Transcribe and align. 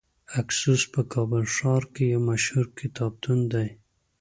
اکسوس 0.41 0.81
په 0.93 1.01
کابل 1.13 1.43
ښار 1.55 1.83
کې 1.93 2.03
یو 2.13 2.21
مشهور 2.29 2.65
کتابتون 2.79 3.39
دی. 3.53 3.67